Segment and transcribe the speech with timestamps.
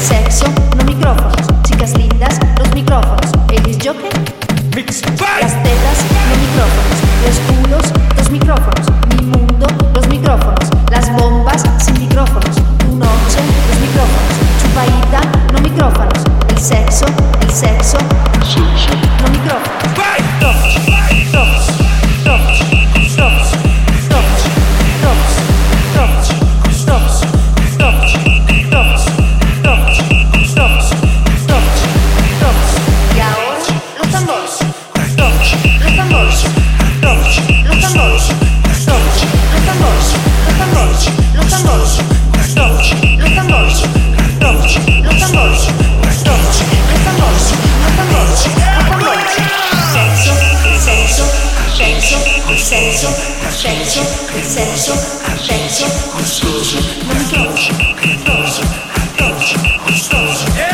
[0.00, 0.69] section
[52.50, 53.06] consenso,
[53.46, 54.02] assenso,
[54.32, 54.92] consenso,
[55.24, 57.70] assenso, costoso, costoso,
[58.02, 58.62] costoso,
[58.92, 59.54] costoso,
[59.86, 60.69] costoso.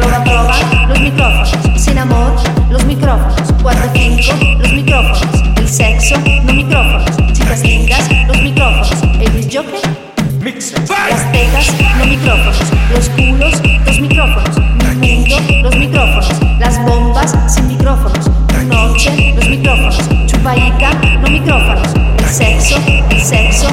[0.00, 1.52] Los micrófonos.
[1.76, 2.34] Sin amor,
[2.70, 3.36] los micrófonos.
[3.62, 5.22] Cuatro, cinco, los micrófonos.
[5.56, 6.14] El sexo,
[6.44, 7.32] no micrófonos.
[7.32, 8.90] Chicas lindas, los micrófonos.
[9.20, 9.80] El disjockey,
[10.88, 12.58] las tetas, no micrófonos.
[12.94, 14.58] Los culos, los micrófonos.
[14.96, 16.30] Mi mundo, los micrófonos.
[16.58, 18.30] Las bombas, sin micrófonos.
[18.66, 19.98] Noche, los micrófonos.
[20.26, 21.94] Chupaica, no micrófonos.
[22.18, 22.76] El sexo,
[23.10, 23.68] el sexo,